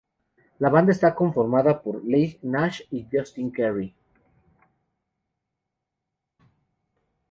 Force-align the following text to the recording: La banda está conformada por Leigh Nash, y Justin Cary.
La 0.57 0.67
banda 0.69 0.91
está 0.93 1.13
conformada 1.13 1.83
por 1.83 2.03
Leigh 2.03 2.39
Nash, 2.41 2.81
y 2.89 3.07
Justin 3.11 3.51
Cary. 3.51 3.95